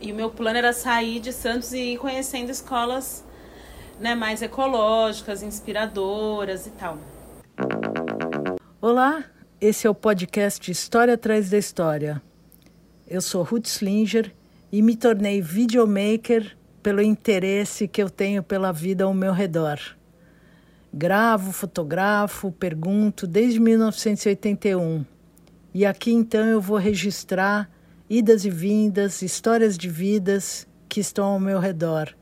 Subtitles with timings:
[0.00, 3.24] E o meu plano era sair de Santos e ir conhecendo escolas
[3.98, 6.98] né, mais ecológicas, inspiradoras e tal.
[8.80, 9.24] Olá,
[9.60, 12.22] esse é o podcast História Atrás da História.
[13.08, 14.34] Eu sou Ruth Slinger
[14.70, 19.80] e me tornei videomaker pelo interesse que eu tenho pela vida ao meu redor.
[20.92, 25.04] Gravo, fotografo, pergunto desde 1981.
[25.72, 27.70] E aqui então eu vou registrar
[28.08, 32.14] idas e vindas, histórias de vidas que estão ao meu redor.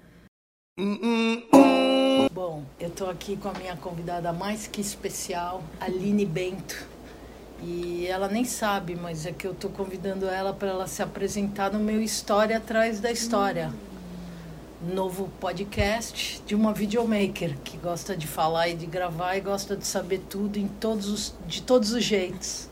[2.32, 6.86] Bom, eu estou aqui com a minha convidada mais que especial, Aline Bento.
[7.62, 11.72] E ela nem sabe, mas é que eu estou convidando ela para ela se apresentar
[11.72, 13.72] no meu História Atrás da História.
[14.94, 19.86] Novo podcast de uma videomaker que gosta de falar e de gravar e gosta de
[19.86, 22.68] saber tudo em todos os, de todos os jeitos.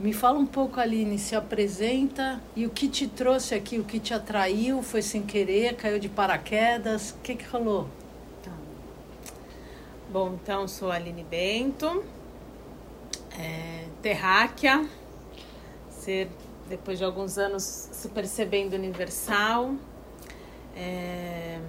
[0.00, 4.00] Me fala um pouco, Aline, se apresenta e o que te trouxe aqui, o que
[4.00, 7.86] te atraiu, foi sem querer, caiu de paraquedas, o que, que rolou?
[8.42, 8.50] Tá.
[10.10, 12.02] Bom, então sou Aline Bento,
[13.38, 14.88] é, terráquea,
[15.90, 16.30] ser
[16.66, 19.74] depois de alguns anos se percebendo universal.
[20.74, 21.60] É,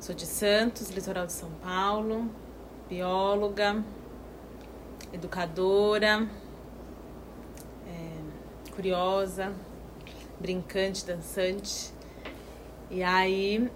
[0.00, 2.30] sou de Santos, litoral de São Paulo,
[2.88, 3.84] bióloga,
[5.12, 6.26] educadora,
[8.74, 9.52] curiosa,
[10.38, 11.92] brincante, dançante.
[12.90, 13.70] E aí,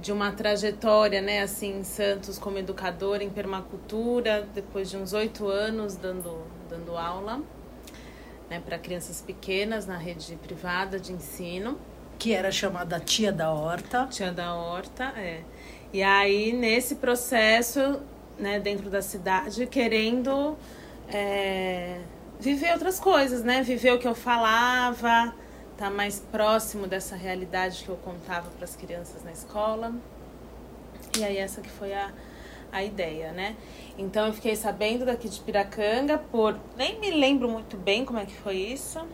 [0.00, 5.48] de, uma trajetória, né, assim, em Santos como educadora em permacultura, depois de uns oito
[5.48, 7.42] anos dando, dando aula
[8.48, 11.78] né, para crianças pequenas na rede privada de ensino
[12.18, 14.06] que era chamada Tia da Horta.
[14.10, 15.42] Tia da Horta, é.
[15.92, 18.00] E aí, nesse processo,
[18.38, 20.56] né, dentro da cidade, querendo
[21.08, 22.00] é,
[22.38, 23.62] viver outras coisas, né?
[23.62, 25.34] Viver o que eu falava,
[25.76, 29.92] tá mais próximo dessa realidade que eu contava para as crianças na escola.
[31.18, 32.12] E aí, essa que foi a,
[32.72, 33.56] a ideia, né?
[33.96, 36.58] Então, eu fiquei sabendo daqui de Piracanga por...
[36.76, 39.06] Nem me lembro muito bem como é que foi isso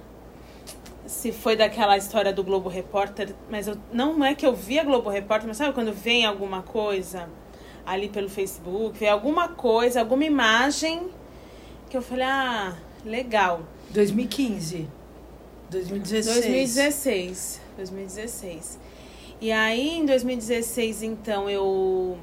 [1.10, 4.84] se foi daquela história do Globo Repórter, mas eu, não é que eu vi a
[4.84, 7.28] Globo Repórter, mas sabe quando vem alguma coisa
[7.84, 11.10] ali pelo Facebook, vem alguma coisa, alguma imagem
[11.88, 13.62] que eu falei, ah, legal.
[13.90, 14.88] 2015.
[15.70, 16.34] 2016.
[16.36, 17.60] 2016.
[17.76, 18.78] 2016.
[19.40, 22.18] E aí, em 2016, então, eu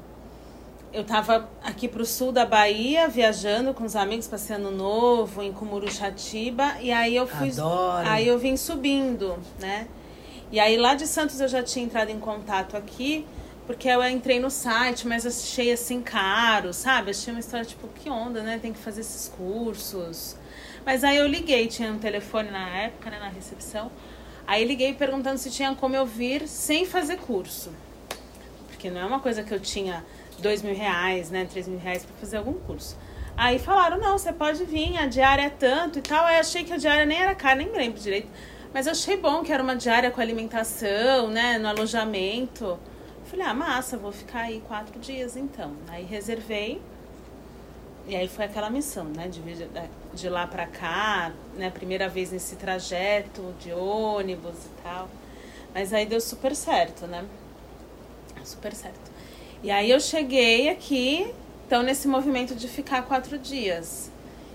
[0.92, 6.76] eu tava aqui pro sul da Bahia, viajando com os amigos, passeando novo, em Cumuruxatiba,
[6.80, 7.50] e aí eu fui.
[7.50, 8.08] Adoro.
[8.08, 9.86] Aí eu vim subindo, né?
[10.50, 13.26] E aí lá de Santos eu já tinha entrado em contato aqui,
[13.66, 17.10] porque eu entrei no site, mas achei assim caro, sabe?
[17.10, 18.58] Achei uma história tipo, que onda, né?
[18.60, 20.36] Tem que fazer esses cursos.
[20.84, 23.90] Mas aí eu liguei, tinha um telefone na época, né, na recepção.
[24.46, 27.72] Aí liguei perguntando se tinha como eu vir sem fazer curso.
[28.68, 30.04] Porque não é uma coisa que eu tinha
[30.38, 32.96] dois mil reais, né, três mil reais para fazer algum curso.
[33.36, 36.24] Aí falaram, não, você pode vir, a diária é tanto e tal.
[36.24, 38.28] Aí achei que a diária nem era cara, nem lembro direito.
[38.72, 42.78] Mas eu achei bom que era uma diária com alimentação, né, no alojamento.
[43.24, 45.72] Falei, ah, massa, vou ficar aí quatro dias então.
[45.88, 46.80] Aí reservei.
[48.08, 49.42] E aí foi aquela missão, né, de,
[50.14, 55.10] de lá para cá, né, primeira vez nesse trajeto de ônibus e tal.
[55.74, 57.22] Mas aí deu super certo, né?
[58.42, 59.10] Super certo.
[59.62, 61.34] E aí eu cheguei aqui,
[61.66, 64.10] então nesse movimento de ficar quatro dias.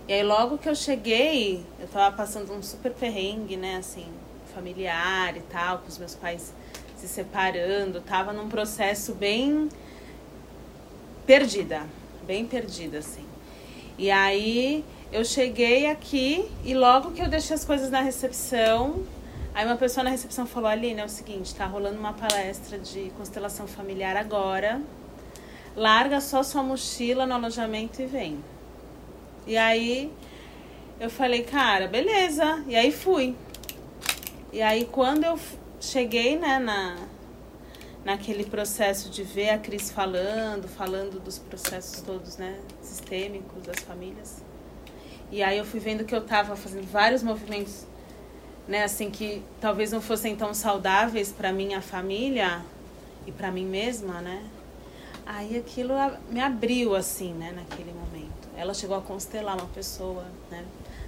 [0.07, 4.07] E aí logo que eu cheguei, eu tava passando um super perrengue, né, assim,
[4.55, 6.51] familiar e tal, com os meus pais
[6.97, 9.69] se separando, tava num processo bem
[11.27, 11.85] perdida,
[12.25, 13.32] bem perdida, assim.
[13.97, 19.03] E aí eu cheguei aqui e logo que eu deixei as coisas na recepção,
[19.53, 23.11] aí uma pessoa na recepção falou, Aline, é o seguinte, tá rolando uma palestra de
[23.17, 24.81] constelação familiar agora.
[25.75, 28.43] Larga só sua mochila no alojamento e vem.
[29.45, 30.11] E aí
[30.99, 32.63] eu falei, cara, beleza.
[32.67, 33.35] E aí fui.
[34.51, 35.39] E aí quando eu
[35.79, 36.95] cheguei, né, na,
[38.03, 44.41] naquele processo de ver a Cris falando, falando dos processos todos, né, sistêmicos das famílias.
[45.31, 47.85] E aí eu fui vendo que eu tava fazendo vários movimentos,
[48.67, 52.61] né, assim que talvez não fossem tão saudáveis para minha família
[53.25, 54.43] e para mim mesma, né?
[55.25, 55.93] Aí aquilo
[56.29, 58.49] me abriu assim, né, naquele momento.
[58.55, 60.65] Ela chegou a constelar uma pessoa, né,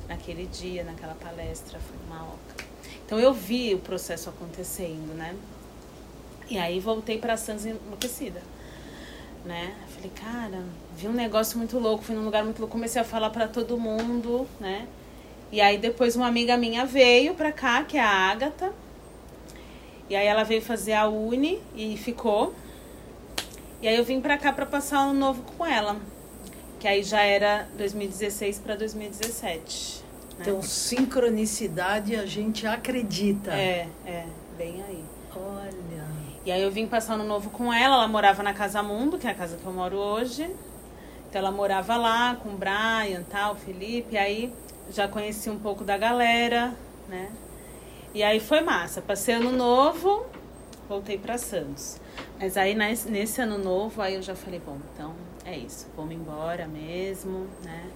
[0.08, 2.66] naquele dia, naquela palestra, foi uma oca.
[3.06, 5.36] Então eu vi o processo acontecendo, né?
[6.50, 8.42] E aí voltei para Santos enlouquecida,
[9.44, 9.74] né?
[9.96, 10.64] Falei, cara,
[10.96, 13.78] vi um negócio muito louco, fui num lugar muito louco, comecei a falar para todo
[13.78, 14.88] mundo, né?
[15.52, 18.74] E aí depois uma amiga minha veio pra cá, que é a Ágata.
[20.10, 22.54] E aí ela veio fazer a uni e ficou.
[23.82, 25.98] E aí eu vim pra cá pra passar ano novo com ela.
[26.80, 30.04] Que aí já era 2016 para 2017.
[30.38, 30.42] Né?
[30.42, 33.52] Então, sincronicidade a gente acredita.
[33.52, 34.26] É, é,
[34.58, 35.04] bem aí.
[36.46, 39.26] E aí eu vim passar ano novo com ela, ela morava na Casa Mundo, que
[39.26, 40.44] é a casa que eu moro hoje.
[41.28, 44.54] Então ela morava lá com o Brian, tal, Felipe, aí
[44.92, 46.72] já conheci um pouco da galera,
[47.10, 47.32] né?
[48.14, 49.02] E aí foi massa.
[49.02, 50.24] Passei ano novo,
[50.88, 52.00] voltei para Santos.
[52.40, 56.14] Mas aí nesse ano novo, aí eu já falei, bom, então é isso, vou me
[56.14, 57.90] embora mesmo, né?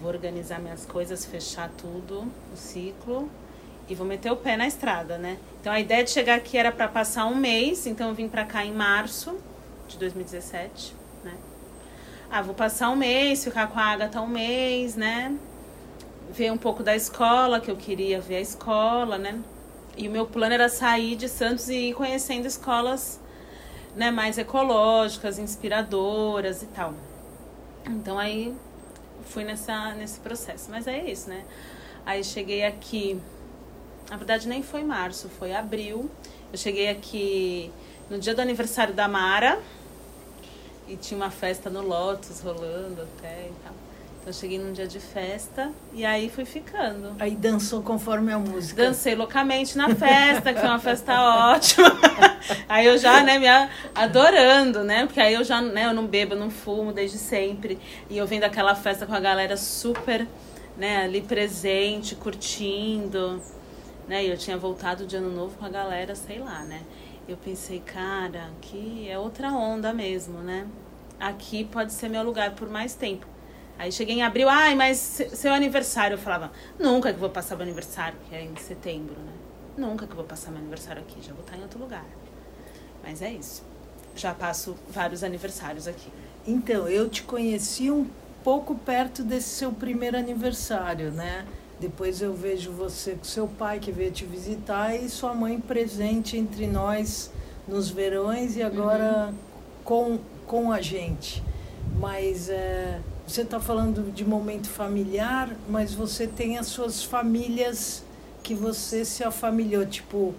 [0.00, 3.28] Vou organizar minhas coisas, fechar tudo, o ciclo
[3.88, 5.38] e vou meter o pé na estrada, né?
[5.60, 8.44] Então a ideia de chegar aqui era para passar um mês, então eu vim para
[8.44, 9.38] cá em março
[9.88, 11.34] de 2017, né?
[12.30, 15.36] Ah, vou passar um mês, ficar com a Agatha um mês, né?
[16.30, 19.40] Ver um pouco da escola, que eu queria ver a escola, né?
[19.96, 23.20] E o meu plano era sair de Santos e ir conhecendo escolas
[23.94, 26.94] né, mais ecológicas, inspiradoras e tal.
[27.86, 28.54] Então aí
[29.26, 30.70] fui nessa, nesse processo.
[30.70, 31.44] Mas é isso, né?
[32.04, 33.20] Aí cheguei aqui
[34.10, 36.10] na verdade, nem foi março, foi abril.
[36.52, 37.70] Eu cheguei aqui
[38.10, 39.58] no dia do aniversário da Mara.
[40.86, 43.72] E tinha uma festa no Lotus rolando até e tal.
[44.20, 47.16] Então eu cheguei num dia de festa e aí fui ficando.
[47.18, 48.84] Aí dançou conforme a música.
[48.84, 51.20] Dancei loucamente na festa, que foi uma festa
[51.52, 51.90] ótima.
[52.68, 53.46] aí eu já, né, me
[53.94, 55.06] adorando, né?
[55.06, 57.78] Porque aí eu já, né, eu não bebo, eu não fumo desde sempre.
[58.10, 60.26] E eu vendo aquela festa com a galera super,
[60.76, 63.42] né, ali presente, curtindo
[64.08, 64.24] né?
[64.24, 66.82] E eu tinha voltado de ano novo com a galera, sei lá, né?
[67.26, 70.66] Eu pensei, cara, que é outra onda mesmo, né?
[71.18, 73.26] Aqui pode ser meu lugar por mais tempo.
[73.78, 76.14] Aí cheguei em abril, ai, mas seu aniversário.
[76.14, 79.32] Eu falava, nunca que vou passar meu aniversário, que é em setembro, né?
[79.76, 82.04] Nunca que vou passar meu aniversário aqui, já vou estar em outro lugar.
[83.02, 83.64] Mas é isso.
[84.14, 86.12] Já passo vários aniversários aqui.
[86.46, 88.06] Então, eu te conheci um
[88.44, 91.44] pouco perto desse seu primeiro aniversário, né?
[91.80, 96.36] Depois eu vejo você com seu pai que veio te visitar e sua mãe presente
[96.36, 97.30] entre nós
[97.66, 99.34] nos verões e agora uhum.
[99.84, 101.42] com, com a gente.
[101.98, 108.04] Mas é, você está falando de momento familiar, mas você tem as suas famílias
[108.42, 110.34] que você se afamiliou, tipo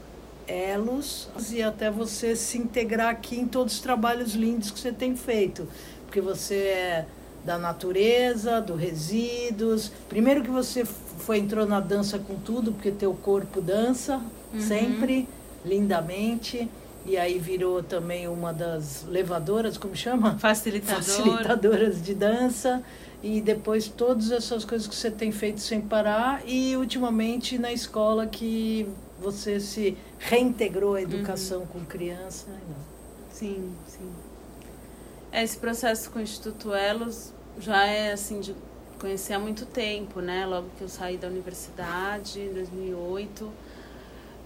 [0.47, 5.15] elos, e até você se integrar aqui em todos os trabalhos lindos que você tem
[5.15, 5.67] feito.
[6.05, 7.05] Porque você é
[7.45, 9.92] da natureza, do resíduos.
[10.09, 14.19] Primeiro que você foi entrou na dança com tudo, porque teu corpo dança
[14.51, 14.59] uhum.
[14.59, 15.30] sempre
[15.63, 16.68] lindamente.
[17.06, 20.39] E aí virou também uma das levadoras, como chama?
[20.39, 21.03] Facilitadora.
[21.03, 22.83] Facilitadoras de dança.
[23.21, 26.41] E depois todas essas coisas que você tem feito sem parar.
[26.48, 28.89] E ultimamente na escola que
[29.21, 31.68] você se reintegrou à educação uhum.
[31.68, 32.48] com criança.
[33.31, 34.09] Sim, sim.
[35.31, 38.55] Esse processo com o Instituto Elos já é assim de
[38.99, 40.45] conhecer há muito tempo, né?
[40.45, 43.51] Logo que eu saí da universidade, em 2008.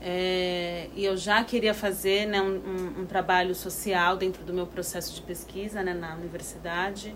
[0.01, 5.13] É, e eu já queria fazer né, um, um, trabalho social dentro do meu processo
[5.13, 7.13] de pesquisa né, na universidade,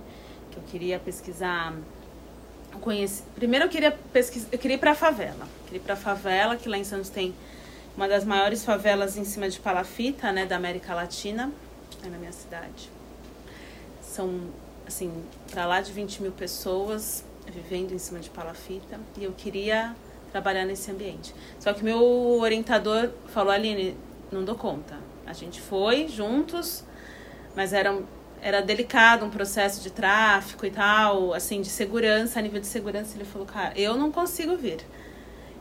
[0.52, 1.74] que eu queria pesquisar.
[2.82, 5.48] Conheci, primeiro eu queria pesquisar, eu queria ir para a favela.
[5.66, 7.34] Queria ir para a favela, que lá em Santos tem
[7.96, 11.52] uma das maiores favelas em cima de palafita, né, da América Latina,
[12.04, 12.90] é na minha cidade.
[14.02, 14.50] São
[14.88, 15.12] assim,
[15.50, 19.96] para lá de 20 mil pessoas vivendo em cima de palafita e eu queria
[20.32, 21.34] trabalhar nesse ambiente.
[21.60, 22.02] Só que meu
[22.40, 23.96] orientador falou, Aline,
[24.32, 24.98] não dou conta.
[25.26, 26.84] A gente foi juntos,
[27.56, 27.98] mas era,
[28.42, 33.16] era delicado um processo de tráfico e tal, assim, de segurança, a nível de segurança.
[33.16, 34.80] Ele falou, cara, eu não consigo vir.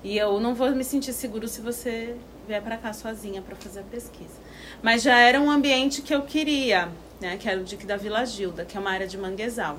[0.02, 2.16] E eu não vou me sentir seguro se você
[2.48, 4.34] vier para cá sozinha para fazer a pesquisa.
[4.82, 6.88] Mas já era um ambiente que eu queria
[7.22, 9.78] né, que era o DIC da Vila Gilda, que é uma área de manguezal,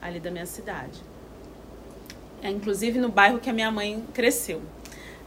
[0.00, 1.00] ali da minha cidade.
[2.42, 4.62] É, inclusive no bairro que a minha mãe cresceu.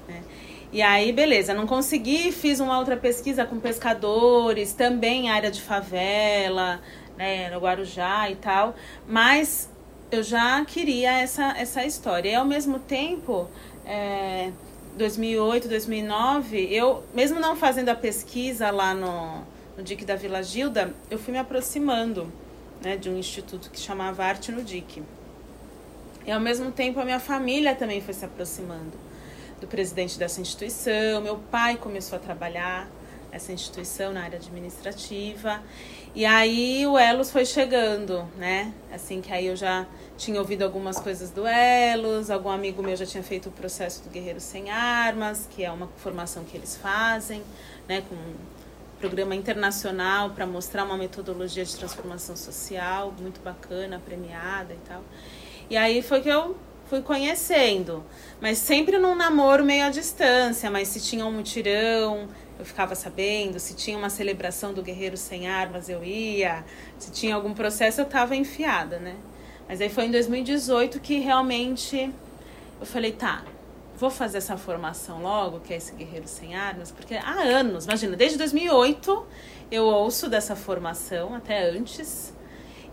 [0.08, 0.24] Né?
[0.72, 6.80] E aí, beleza, não consegui, fiz uma outra pesquisa com pescadores, também área de favela,
[7.18, 8.76] né, no Guarujá e tal,
[9.08, 9.70] mas
[10.12, 12.30] eu já queria essa, essa história.
[12.30, 13.48] E ao mesmo tempo,
[13.86, 14.52] é,
[14.96, 19.44] 2008, 2009, eu, mesmo não fazendo a pesquisa lá no,
[19.78, 22.32] no DIC da Vila Gilda, eu fui me aproximando
[22.82, 25.04] né, de um instituto que chamava Arte no DIC.
[26.26, 28.94] E ao mesmo tempo a minha família também foi se aproximando
[29.60, 31.22] do presidente dessa instituição.
[31.22, 32.88] Meu pai começou a trabalhar
[33.32, 35.62] essa instituição na área administrativa.
[36.16, 38.72] E aí o Elos foi chegando, né?
[38.94, 43.06] Assim que aí eu já tinha ouvido algumas coisas do Elos, algum amigo meu já
[43.06, 47.42] tinha feito o processo do Guerreiro Sem Armas, que é uma formação que eles fazem,
[47.88, 48.04] né?
[48.08, 48.16] Com
[49.04, 55.04] programa internacional para mostrar uma metodologia de transformação social muito bacana, premiada e tal.
[55.70, 56.56] E aí foi que eu
[56.86, 58.02] fui conhecendo,
[58.40, 63.60] mas sempre num namoro meio à distância, mas se tinha um mutirão, eu ficava sabendo,
[63.60, 66.64] se tinha uma celebração do Guerreiro Sem Armas, eu ia,
[66.98, 69.18] se tinha algum processo, eu estava enfiada, né?
[69.68, 72.10] Mas aí foi em 2018 que realmente
[72.80, 73.44] eu falei, tá,
[74.04, 78.18] vou fazer essa formação logo, que é esse Guerreiro Sem Armas, porque há anos, imagina,
[78.18, 79.26] desde 2008
[79.72, 82.34] eu ouço dessa formação, até antes,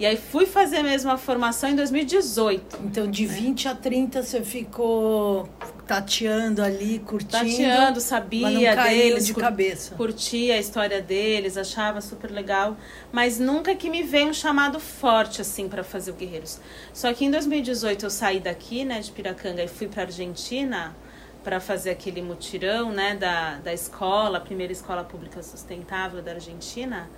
[0.00, 2.78] e aí fui fazer mesmo a formação em 2018.
[2.84, 5.46] Então, de 20 a 30 você ficou
[5.86, 7.30] tateando ali, curtindo.
[7.30, 9.94] Tateando, sabia deles, de cabeça.
[9.96, 12.78] Curtia a história deles, achava super legal,
[13.12, 16.60] mas nunca que me veio um chamado forte assim para fazer o Guerreiros.
[16.94, 20.96] Só que em 2018 eu saí daqui, né, de Piracanga e fui para Argentina
[21.44, 27.10] para fazer aquele mutirão, né, da, da escola, a primeira escola pública sustentável da Argentina.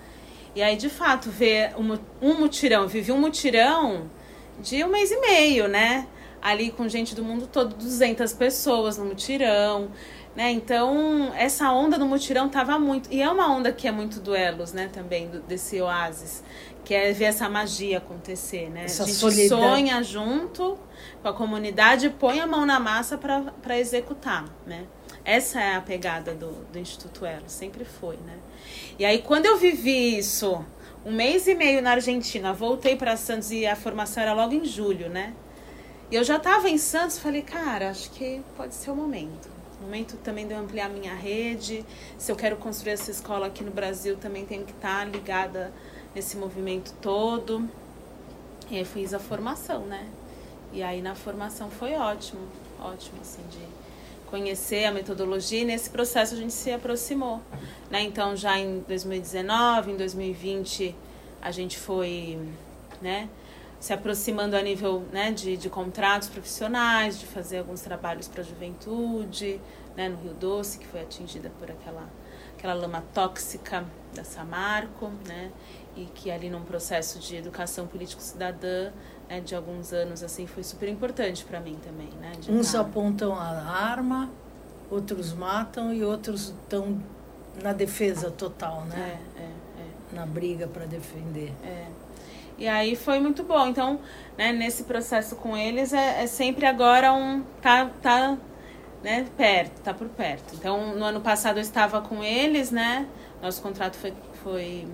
[0.54, 4.10] E aí, de fato, ver um, um mutirão, vivi um mutirão
[4.60, 6.06] de um mês e meio, né?
[6.40, 9.90] Ali com gente do mundo todo, 200 pessoas no mutirão,
[10.36, 10.50] né?
[10.50, 13.10] Então, essa onda do mutirão tava muito.
[13.10, 14.90] E é uma onda que é muito duelos, né?
[14.92, 16.42] Também, do, desse oásis,
[16.84, 18.84] que é ver essa magia acontecer, né?
[18.84, 19.60] Essa a gente solidão.
[19.60, 20.78] sonha junto
[21.22, 24.84] com a comunidade e põe a mão na massa para executar, né?
[25.24, 28.38] Essa é a pegada do, do Instituto Elo, sempre foi, né?
[28.98, 30.64] E aí, quando eu vivi isso,
[31.04, 34.64] um mês e meio na Argentina, voltei para Santos e a formação era logo em
[34.64, 35.32] julho, né?
[36.10, 39.48] E eu já estava em Santos, falei, cara, acho que pode ser o momento.
[39.80, 41.84] O momento também de eu ampliar minha rede.
[42.18, 45.72] Se eu quero construir essa escola aqui no Brasil, também tenho que estar tá ligada
[46.14, 47.68] nesse movimento todo.
[48.70, 50.06] E aí fiz a formação, né?
[50.72, 52.40] E aí na formação foi ótimo,
[52.78, 53.58] ótimo, assim, de
[54.32, 57.42] conhecer a metodologia e nesse processo a gente se aproximou.
[57.90, 58.00] Né?
[58.00, 60.96] Então, já em 2019, em 2020,
[61.42, 62.38] a gente foi
[63.02, 63.28] né,
[63.78, 68.44] se aproximando a nível né, de, de contratos profissionais, de fazer alguns trabalhos para a
[68.44, 69.60] juventude,
[69.94, 72.08] né, no Rio Doce, que foi atingida por aquela,
[72.56, 73.84] aquela lama tóxica
[74.14, 75.52] da Samarco, né,
[75.94, 78.92] e que ali num processo de educação político-cidadã
[79.32, 82.32] né, de alguns anos assim foi super importante para mim também, né?
[82.50, 84.30] Uns apontam a arma,
[84.90, 87.00] outros matam e outros estão
[87.62, 89.18] na defesa total, né?
[89.36, 90.14] É, é, é.
[90.14, 91.50] Na briga para defender.
[91.64, 91.86] É.
[92.58, 93.66] E aí foi muito bom.
[93.68, 94.00] Então,
[94.36, 98.36] né, nesse processo com eles é, é sempre agora um tá tá
[99.02, 100.54] né, perto, tá por perto.
[100.56, 103.08] Então, no ano passado eu estava com eles, né?
[103.40, 104.12] Nosso contrato foi
[104.44, 104.86] foi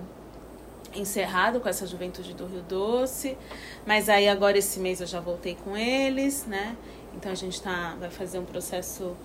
[0.95, 3.37] encerrado com essa juventude do Rio Doce,
[3.85, 6.75] mas aí agora esse mês eu já voltei com eles, né?
[7.15, 9.15] Então a gente tá, vai fazer um processo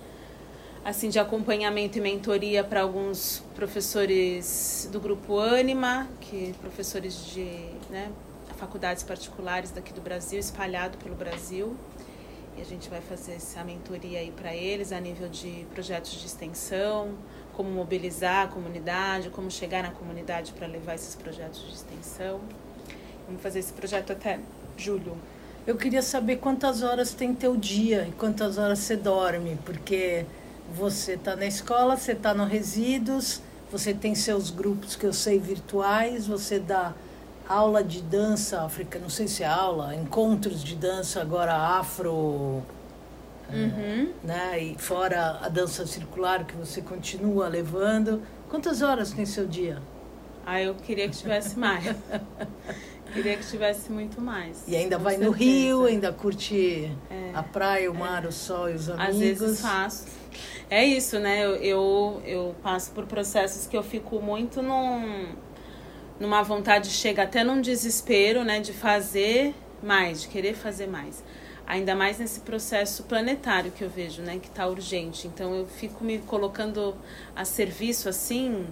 [0.83, 7.45] assim de acompanhamento e mentoria para alguns professores do grupo Anima, que professores de
[7.89, 8.11] né,
[8.57, 11.75] faculdades particulares daqui do Brasil, espalhado pelo Brasil.
[12.57, 16.25] E a gente vai fazer essa mentoria aí para eles a nível de projetos de
[16.25, 17.15] extensão,
[17.55, 22.41] como mobilizar a comunidade, como chegar na comunidade para levar esses projetos de extensão.
[23.25, 24.39] Vamos fazer esse projeto até
[24.77, 25.17] julho.
[25.65, 30.25] Eu queria saber quantas horas tem teu dia e quantas horas você dorme, porque
[30.75, 35.39] você está na escola, você está no Resíduos, você tem seus grupos que eu sei
[35.39, 36.93] virtuais, você dá
[37.47, 42.61] aula de dança africana, não sei se é aula, encontros de dança agora afro
[43.51, 44.11] Uhum.
[44.23, 44.63] Né?
[44.63, 48.21] E fora a dança circular que você continua levando.
[48.49, 49.81] Quantas horas tem seu dia?
[50.45, 51.83] Ah, eu queria que tivesse mais.
[53.13, 54.63] queria que tivesse muito mais.
[54.67, 55.31] E ainda vai certeza.
[55.31, 58.27] no Rio, ainda curte é, a praia, o mar, é.
[58.27, 59.09] o sol e os amigos.
[59.09, 60.05] Às vezes faço.
[60.69, 61.43] É isso, né?
[61.43, 65.29] Eu, eu, eu passo por processos que eu fico muito num,
[66.19, 68.59] numa vontade, chega até num desespero, né?
[68.59, 71.23] De fazer mais, de querer fazer mais
[71.67, 75.27] ainda mais nesse processo planetário que eu vejo, né, que está urgente.
[75.27, 76.95] Então eu fico me colocando
[77.35, 78.67] a serviço assim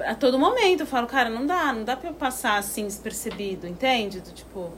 [0.00, 0.80] a todo momento.
[0.80, 4.20] Eu falo, cara, não dá, não dá para eu passar assim despercebido, entende?
[4.20, 4.70] Do tipo,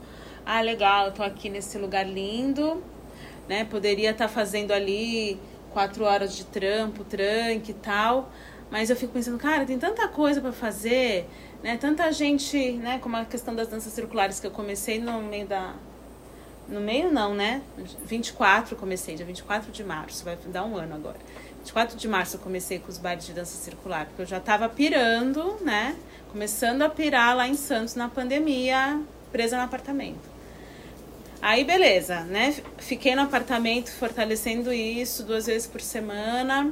[0.45, 2.81] ah, legal, eu tô aqui nesse lugar lindo,
[3.47, 3.65] né?
[3.65, 5.39] Poderia estar tá fazendo ali
[5.71, 8.31] quatro horas de trampo, tranque e tal.
[8.71, 11.27] Mas eu fico pensando, cara, tem tanta coisa para fazer,
[11.61, 11.77] né?
[11.77, 12.97] Tanta gente, né?
[12.99, 15.75] Como a questão das danças circulares que eu comecei no meio da,
[16.67, 17.61] no meio não, né?
[18.05, 21.17] 24 comecei, dia 24 de março, vai dar um ano agora.
[21.59, 24.69] 24 de março eu comecei com os bailes de dança circular, porque eu já tava
[24.69, 25.95] pirando, né?
[26.31, 30.35] Começando a pirar lá em Santos na pandemia, presa no apartamento.
[31.41, 32.55] Aí, beleza, né?
[32.77, 36.71] Fiquei no apartamento fortalecendo isso duas vezes por semana.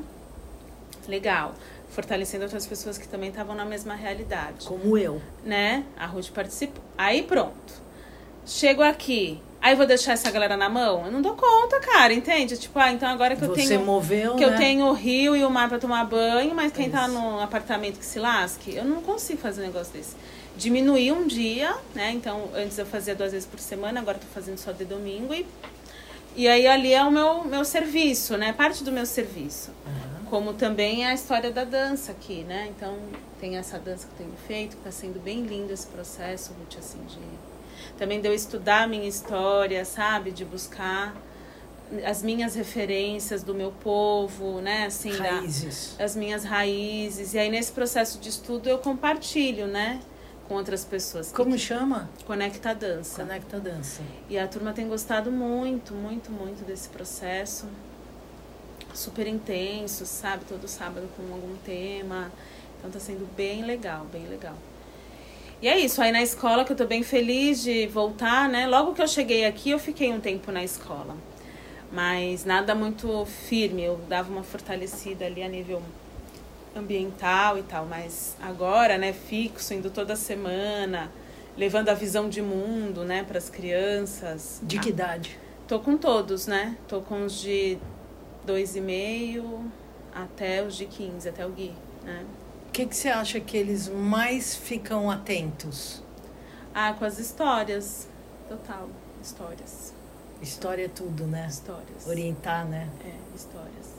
[1.08, 1.54] Legal.
[1.92, 4.66] Fortalecendo outras pessoas que também estavam na mesma realidade.
[4.66, 5.22] Como eu.
[5.44, 5.84] Né?
[5.96, 6.84] A Ruth participou.
[6.98, 7.84] Aí, pronto.
[8.46, 9.40] Chego aqui.
[9.64, 11.06] Aí vou deixar essa galera na mão?
[11.06, 12.58] Eu não dou conta, cara, entende?
[12.58, 13.80] Tipo, ah, então agora que eu Você tenho.
[13.86, 14.54] moveu, que né?
[14.54, 17.98] eu tenho o rio e o mar pra tomar banho, mas quem tá no apartamento
[17.98, 20.18] que se lasque, eu não consigo fazer um negócio desse.
[20.58, 22.12] Diminuir um dia, né?
[22.12, 25.34] Então, antes eu fazia duas vezes por semana, agora tô fazendo só de domingo.
[25.34, 25.48] E,
[26.36, 28.52] e aí ali é o meu, meu serviço, né?
[28.52, 29.72] Parte do meu serviço.
[29.88, 30.26] Aham.
[30.30, 32.68] Como também é a história da dança aqui, né?
[32.76, 32.98] Então,
[33.40, 36.78] tem essa dança que eu tenho feito, que tá sendo bem lindo esse processo, Ruth,
[36.78, 37.18] assim, de...
[37.98, 40.32] Também de eu estudar a minha história, sabe?
[40.32, 41.16] De buscar
[42.06, 44.86] as minhas referências do meu povo, né?
[44.88, 45.96] Assim, da- Raízes.
[46.00, 47.34] as minhas raízes.
[47.34, 50.00] E aí, nesse processo de estudo, eu compartilho, né?
[50.48, 51.32] Com outras pessoas.
[51.32, 52.10] Como chama?
[52.26, 53.22] Conecta dança.
[53.24, 54.02] Conecta Dança.
[54.30, 57.66] E a turma tem gostado muito, muito, muito desse processo.
[58.94, 60.44] Super intenso, sabe?
[60.46, 62.32] Todo sábado com algum tema.
[62.78, 64.56] Então tá sendo bem legal, bem legal.
[65.64, 68.68] E é isso, aí na escola que eu tô bem feliz de voltar, né?
[68.68, 71.16] Logo que eu cheguei aqui, eu fiquei um tempo na escola.
[71.90, 75.82] Mas nada muito firme, eu dava uma fortalecida ali a nível
[76.76, 81.10] ambiental e tal, mas agora, né, fixo, indo toda semana,
[81.56, 84.60] levando a visão de mundo, né, para as crianças.
[84.64, 85.40] De que idade?
[85.66, 86.76] Tô com todos, né?
[86.90, 87.78] Tô com os de
[88.46, 89.64] dois e meio
[90.14, 91.72] até os de 15, até o Gui,
[92.04, 92.26] né?
[92.74, 96.02] O que, que você acha que eles mais ficam atentos?
[96.74, 98.08] Ah, com as histórias.
[98.50, 98.90] Total,
[99.22, 99.94] histórias.
[100.42, 101.46] História é tudo, né?
[101.48, 102.08] Histórias.
[102.08, 102.90] Orientar, né?
[103.06, 103.94] É, histórias.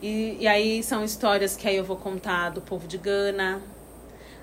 [0.00, 3.60] E, e aí são histórias que aí eu vou contar do povo de Gana.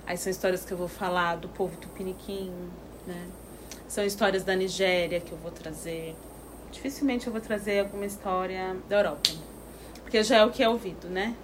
[0.06, 2.54] Aí são histórias que eu vou falar do povo tupiniquim,
[3.08, 3.28] né?
[3.88, 6.16] São histórias da Nigéria que eu vou trazer.
[6.72, 9.32] Dificilmente eu vou trazer alguma história da Europa.
[10.04, 11.36] Porque já é o que é ouvido, né?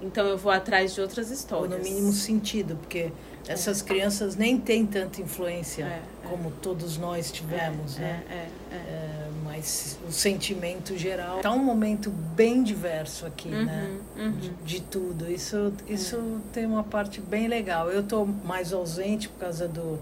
[0.00, 1.78] Então eu vou atrás de outras Ou histórias.
[1.78, 3.10] no mínimo sentido, porque
[3.48, 6.28] essas crianças nem têm tanta influência É, é.
[6.28, 8.22] como todos nós tivemos, é, né?
[8.28, 8.76] É, é, é.
[8.76, 13.96] É, mas o sentimento geral tá um momento bem diverso aqui, né?
[14.16, 14.32] Uhum, uhum.
[14.32, 15.30] De, de tudo.
[15.30, 17.88] Isso, isso tem uma parte bem legal.
[17.90, 19.98] Eu tô mais ausente por causa do,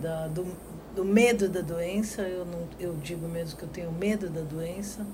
[0.00, 0.46] da, do,
[0.94, 2.22] do medo da doença.
[2.22, 5.04] Eu, não, eu digo mesmo que eu tenho medo da doença.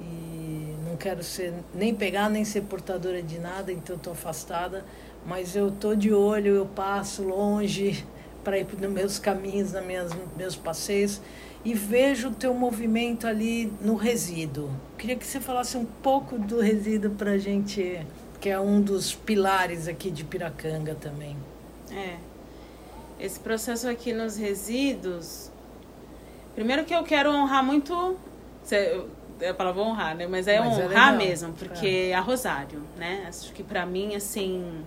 [0.00, 4.84] E não quero ser nem pegar nem ser portadora de nada, então tô afastada.
[5.26, 8.04] Mas eu tô de olho, eu passo longe
[8.44, 11.20] para ir nos meus caminhos, nos meus, meus passeios
[11.64, 14.70] e vejo o teu movimento ali no resíduo.
[14.96, 18.06] Queria que você falasse um pouco do resíduo para a gente,
[18.40, 21.36] que é um dos pilares aqui de Piracanga também.
[21.90, 22.16] É.
[23.18, 25.50] Esse processo aqui nos resíduos.
[26.54, 28.16] Primeiro que eu quero honrar muito.
[29.40, 30.26] É a palavra honrar, né?
[30.26, 31.16] Mas é Mas é honrar legal.
[31.16, 33.24] mesmo, porque a Rosário, né?
[33.28, 34.84] Acho que pra mim, assim,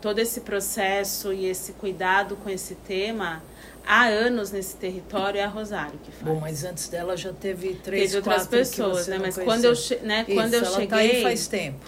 [0.00, 3.42] todo esse processo e esse cuidado com esse tema,
[3.86, 6.24] há anos nesse território, é a Rosário que faz.
[6.34, 9.18] Bom, mas antes dela já teve três, Teve outras pessoas, né?
[9.18, 10.24] Mas quando eu, né?
[10.24, 10.86] quando eu Isso, cheguei.
[10.86, 11.78] ela tá aí faz tempo.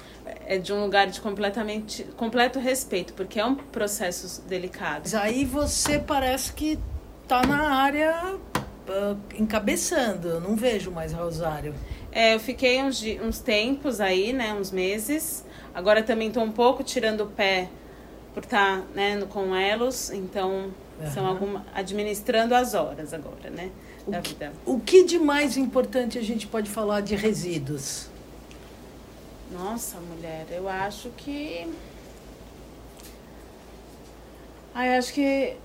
[0.47, 5.03] É de um lugar de completamente, completo respeito, porque é um processo delicado.
[5.05, 6.79] Mas aí você parece que
[7.29, 8.37] tá na área
[9.38, 10.29] encabeçando.
[10.29, 11.74] Eu não vejo mais Rosário.
[12.12, 15.44] É, eu fiquei uns, uns tempos aí, né, uns meses.
[15.74, 17.68] Agora também estou um pouco tirando o pé
[18.35, 20.72] por estar né, no, com elos, então
[21.14, 21.33] são Aham.
[21.33, 23.70] alguma, administrando as horas agora, né,
[24.07, 24.53] O da que- vida.
[24.66, 28.09] O que de mais importante a gente pode falar de resíduos?
[29.53, 31.66] Nossa, mulher, eu acho que.
[34.74, 35.57] Ai, acho que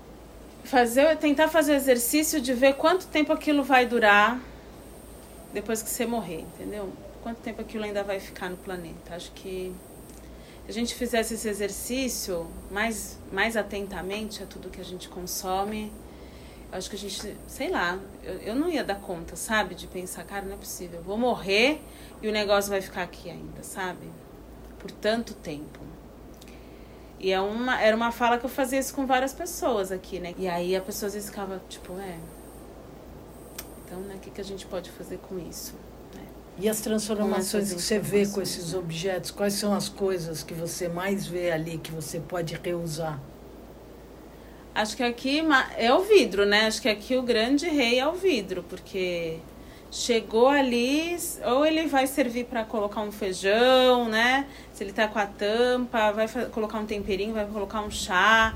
[0.66, 4.40] fazer, tentar fazer o exercício de ver quanto tempo aquilo vai durar
[5.52, 6.92] depois que você morrer, entendeu?
[7.22, 9.14] Quanto tempo aquilo ainda vai ficar no planeta.
[9.14, 9.74] Acho que
[10.64, 15.92] se a gente fizesse esse exercício mais, mais atentamente a tudo que a gente consome,
[16.72, 19.74] acho que a gente, sei lá, eu, eu não ia dar conta, sabe?
[19.74, 21.80] De pensar, cara, não é possível, eu vou morrer
[22.20, 24.10] e o negócio vai ficar aqui ainda, sabe?
[24.78, 25.80] Por tanto tempo.
[27.18, 30.34] E é uma, era uma fala que eu fazia isso com várias pessoas aqui, né?
[30.36, 32.18] E aí a pessoa às vezes ficava, tipo, é.
[33.84, 35.74] Então, né, o que, que a gente pode fazer com isso?
[36.14, 36.22] né?
[36.58, 38.78] E as transformações que você vê com esses né?
[38.78, 43.20] objetos, quais são as coisas que você mais vê ali que você pode reusar?
[44.74, 45.42] Acho que aqui
[45.78, 46.66] é o vidro, né?
[46.66, 49.38] Acho que aqui o grande rei é o vidro, porque
[49.90, 54.46] chegou ali, ou ele vai servir para colocar um feijão, né?
[54.72, 58.54] Se ele tá com a tampa, vai colocar um temperinho, vai colocar um chá.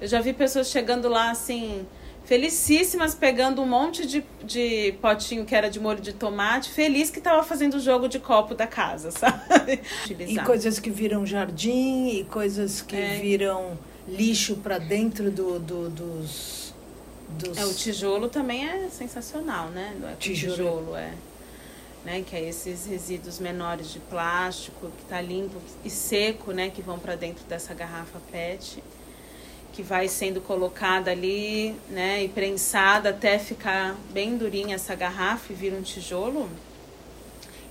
[0.00, 1.86] Eu já vi pessoas chegando lá assim,
[2.24, 7.18] felicíssimas, pegando um monte de, de potinho que era de molho de tomate, feliz que
[7.18, 9.80] estava fazendo o jogo de copo da casa, sabe?
[10.08, 13.18] E coisas que viram jardim, e coisas que é.
[13.20, 16.57] viram lixo para dentro do, do, dos,
[17.38, 17.56] dos.
[17.56, 19.96] É, o tijolo também é sensacional, né?
[20.12, 20.56] É tijolo.
[20.56, 21.12] tijolo, é.
[22.04, 26.80] Né, que é esses resíduos menores de plástico que está limpo e seco, né, que
[26.80, 28.82] vão para dentro dessa garrafa PET
[29.78, 35.54] que vai sendo colocada ali, né, e prensada até ficar bem durinha essa garrafa e
[35.54, 36.50] vira um tijolo.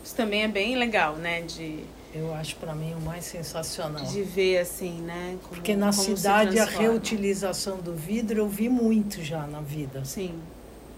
[0.02, 4.04] Isso também é bem legal, né, de eu acho para mim o mais sensacional.
[4.06, 5.38] De ver assim, né?
[5.44, 10.04] Como, Porque na cidade a reutilização do vidro eu vi muito já na vida.
[10.06, 10.34] Sim.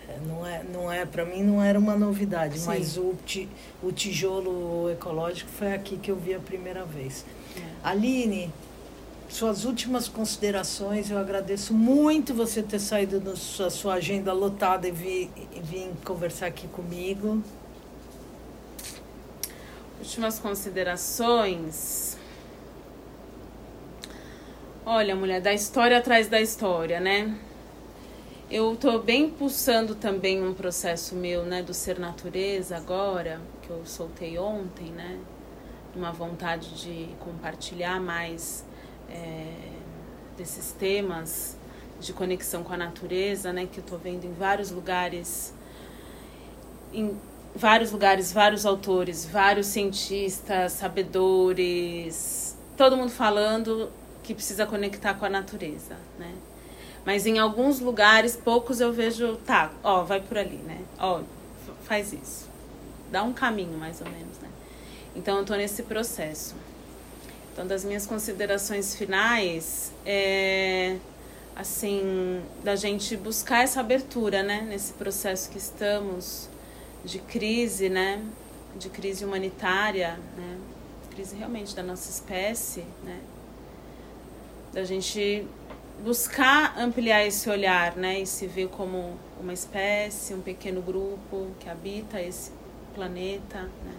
[0.07, 2.67] É, não é, não é para mim não era uma novidade, Sim.
[2.67, 3.47] mas o, ti,
[3.83, 7.25] o tijolo ecológico foi aqui que eu vi a primeira vez.
[7.55, 7.61] É.
[7.83, 8.51] Aline,
[9.29, 11.09] suas últimas considerações.
[11.11, 15.91] Eu agradeço muito você ter saído da sua, sua agenda lotada e vir, e vir
[16.03, 17.41] conversar aqui comigo.
[19.99, 22.17] Últimas considerações.
[24.85, 27.37] Olha, mulher, da história atrás da história, né?
[28.49, 33.85] Eu tô bem pulsando também um processo meu, né, do ser natureza agora, que eu
[33.85, 35.19] soltei ontem, né?
[35.93, 38.65] Uma vontade de compartilhar mais
[39.09, 39.53] é,
[40.37, 41.57] desses temas
[41.99, 45.53] de conexão com a natureza, né, que eu estou vendo em vários lugares,
[46.93, 47.19] em
[47.59, 53.91] vários lugares, vários autores, vários cientistas, sabedores, todo mundo falando
[54.23, 56.33] que precisa conectar com a natureza, né?
[57.05, 60.79] Mas em alguns lugares, poucos eu vejo, tá, ó, vai por ali, né?
[60.97, 61.21] Ó,
[61.83, 62.47] faz isso.
[63.11, 64.47] Dá um caminho, mais ou menos, né?
[65.15, 66.55] Então eu tô nesse processo.
[67.51, 70.95] Então, das minhas considerações finais, é
[71.55, 76.47] assim, da gente buscar essa abertura, né, nesse processo que estamos
[77.03, 78.21] de crise, né,
[78.75, 80.57] de crise humanitária, né,
[81.11, 83.19] crise realmente da nossa espécie, né,
[84.73, 85.47] da gente
[86.03, 91.69] buscar ampliar esse olhar, né, e se ver como uma espécie, um pequeno grupo que
[91.69, 92.51] habita esse
[92.93, 93.95] planeta, né,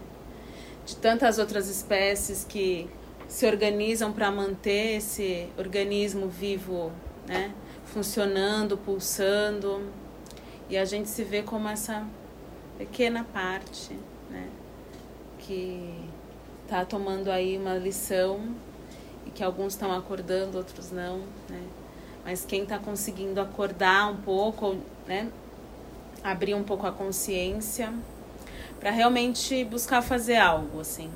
[0.87, 2.89] de tantas outras espécies que
[3.29, 6.91] se organizam para manter esse organismo vivo,
[7.27, 7.55] né,
[7.87, 9.89] funcionando, pulsando.
[10.69, 12.07] E a gente se vê como essa
[12.81, 13.93] pequena parte,
[14.31, 14.49] né,
[15.39, 16.03] que
[16.65, 18.55] está tomando aí uma lição
[19.27, 21.63] e que alguns estão acordando, outros não, né?
[22.25, 25.31] Mas quem está conseguindo acordar um pouco, né,
[26.25, 27.93] abrir um pouco a consciência
[28.79, 31.11] para realmente buscar fazer algo, assim,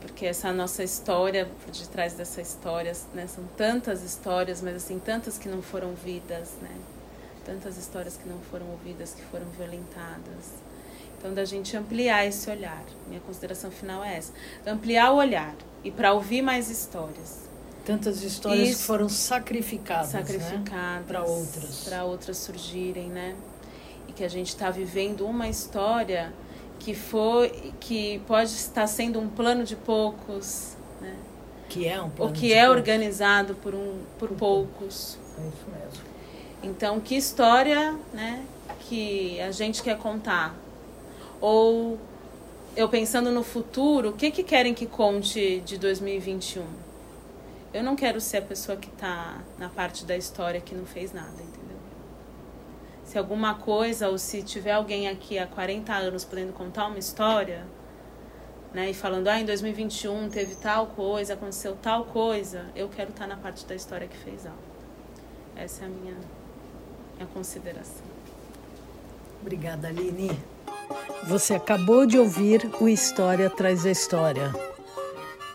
[0.00, 5.36] porque essa nossa história, por detrás dessa história, né, são tantas histórias, mas assim, tantas
[5.36, 6.76] que não foram vidas, né?
[7.44, 10.65] Tantas histórias que não foram ouvidas, que foram violentadas.
[11.26, 12.84] Então, da gente ampliar esse olhar.
[13.08, 14.32] Minha consideração final é essa:
[14.64, 17.48] ampliar o olhar e para ouvir mais histórias.
[17.84, 21.04] Tantas histórias Isso, que foram sacrificadas, né, sacrificadas né?
[21.06, 21.84] para outras.
[21.84, 23.34] Para outras surgirem, né?
[24.06, 26.32] E que a gente está vivendo uma história
[26.78, 31.16] que foi que pode estar sendo um plano de poucos, né?
[31.68, 32.78] Que é um plano Ou que é poucos.
[32.78, 35.18] organizado por um por, por poucos.
[35.38, 36.06] É isso mesmo.
[36.62, 38.44] Então, que história, né,
[38.88, 40.54] que a gente quer contar?
[41.40, 41.98] Ou
[42.76, 46.64] eu pensando no futuro, o que que querem que conte de 2021?
[47.72, 51.12] Eu não quero ser a pessoa que está na parte da história que não fez
[51.12, 51.66] nada, entendeu?
[53.06, 57.64] se alguma coisa ou se tiver alguém aqui há 40 anos podendo contar uma história,
[58.74, 63.26] né, e falando, ah, em 2021 teve tal coisa, aconteceu tal coisa, eu quero estar
[63.28, 64.58] na parte da história que fez algo.
[65.54, 66.16] Essa é a minha,
[67.14, 68.04] minha consideração.
[69.40, 70.55] Obrigada, Aline.
[71.28, 74.54] Você acabou de ouvir o História Traz a História.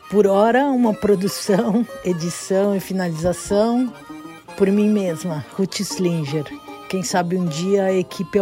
[0.09, 3.91] Por hora, uma produção, edição e finalização
[4.57, 6.45] por mim mesma, Ruth Slinger.
[6.87, 8.39] Quem sabe um dia a equipe é